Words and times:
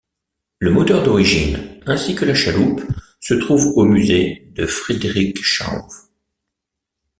Le 0.57 0.71
moteur 0.71 1.03
d'origine 1.03 1.79
ainsi 1.85 2.15
que 2.15 2.25
la 2.25 2.33
chaloupe 2.33 2.81
se 3.19 3.35
trouvent 3.35 3.67
au 3.75 3.85
musée 3.85 4.49
de 4.55 4.65
Frederikshavn. 4.65 5.85